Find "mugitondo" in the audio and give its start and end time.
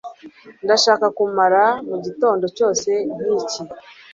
1.89-2.45